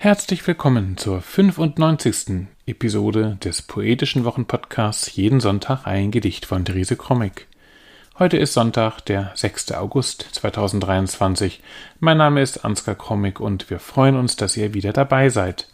[0.00, 2.46] Herzlich willkommen zur 95.
[2.66, 7.48] Episode des poetischen Wochenpodcasts Jeden Sonntag ein Gedicht von Therese Krommig.
[8.16, 9.72] Heute ist Sonntag, der 6.
[9.72, 11.60] August 2023.
[11.98, 15.66] Mein Name ist Ansgar Krommig und wir freuen uns, dass ihr wieder dabei seid.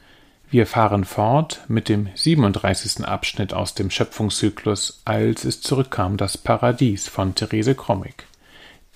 [0.50, 3.04] Wir fahren fort mit dem 37.
[3.04, 8.24] Abschnitt aus dem Schöpfungszyklus Als es zurückkam das Paradies von Therese Krommig.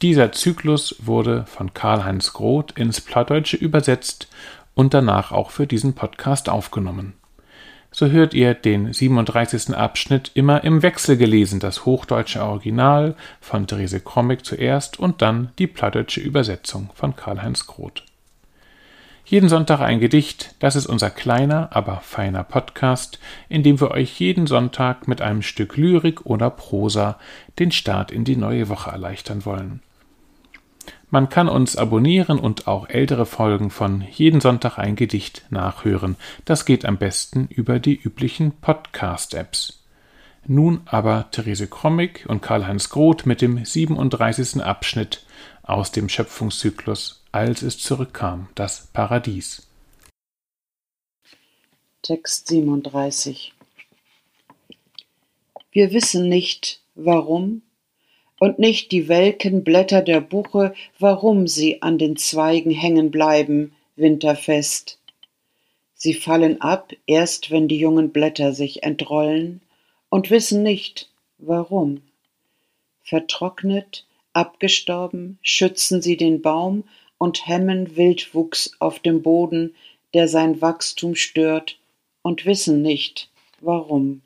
[0.01, 4.29] Dieser Zyklus wurde von Karl-Heinz Groth ins Plattdeutsche übersetzt
[4.78, 7.14] und danach auch für diesen Podcast aufgenommen.
[7.91, 9.74] So hört ihr den 37.
[9.74, 15.66] Abschnitt immer im Wechsel gelesen, das hochdeutsche Original von Therese Krommig zuerst und dann die
[15.66, 18.04] plattdeutsche Übersetzung von Karl-Heinz Groth.
[19.24, 23.18] Jeden Sonntag ein Gedicht, das ist unser kleiner, aber feiner Podcast,
[23.48, 27.18] in dem wir euch jeden Sonntag mit einem Stück Lyrik oder Prosa
[27.59, 29.82] den Start in die neue Woche erleichtern wollen.
[31.11, 36.16] Man kann uns abonnieren und auch ältere Folgen von Jeden Sonntag ein Gedicht nachhören.
[36.45, 39.85] Das geht am besten über die üblichen Podcast-Apps.
[40.47, 44.63] Nun aber Therese Krommig und Karl-Heinz Groth mit dem 37.
[44.63, 45.24] Abschnitt
[45.63, 49.66] aus dem Schöpfungszyklus Als es zurückkam, das Paradies.
[52.02, 53.54] Text 37
[55.73, 57.63] Wir wissen nicht, warum
[58.39, 64.99] und nicht die welken Blätter der Buche, warum sie an den Zweigen hängen bleiben, winterfest.
[65.94, 69.61] Sie fallen ab, erst wenn die jungen Blätter sich entrollen,
[70.11, 72.03] und wissen nicht, warum.
[73.03, 76.84] Vertrocknet, abgestorben, schützen sie den Baum
[77.19, 79.75] und hemmen Wildwuchs auf dem Boden,
[80.15, 81.78] der sein Wachstum stört,
[82.22, 83.28] und wissen nicht,
[83.61, 84.22] warum.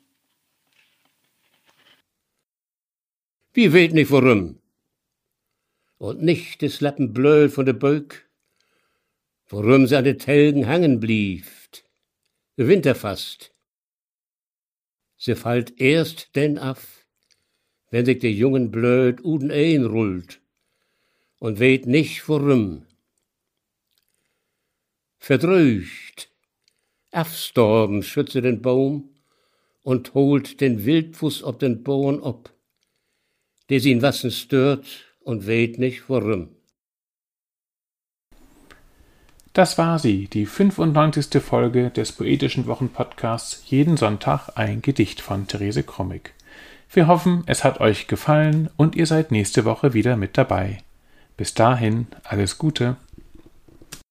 [3.53, 4.59] Wie weet nicht warum.
[5.99, 8.27] Und nicht des Lappen blöd von der Böck,
[9.47, 11.85] warum sie an den Telgen hangen blieft,
[12.55, 13.53] Winter fast.
[15.17, 17.05] Sie fallt erst denn af,
[17.91, 20.41] wenn sich der jungen blöd uden ein rullt
[21.37, 22.85] und weet nicht warum.
[25.19, 26.31] Verdrücht,
[27.11, 29.15] afstorben schütze den Baum
[29.83, 32.52] und holt den Wildfuß ob den Bohren ob
[33.69, 34.85] des ihn wassen stört
[35.21, 36.49] und weht nicht warum.
[39.53, 41.41] Das war sie, die 95.
[41.41, 46.33] Folge des Poetischen Wochenpodcasts Jeden Sonntag ein Gedicht von Therese Krommig.
[46.91, 50.79] Wir hoffen, es hat euch gefallen und ihr seid nächste Woche wieder mit dabei.
[51.37, 52.97] Bis dahin alles Gute.